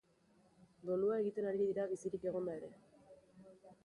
Dolua 0.89 1.19
egiten 1.23 1.49
ari 1.49 1.61
dira 1.67 1.85
bizirik 1.91 2.25
egonda 2.31 2.57
ere. 2.61 2.71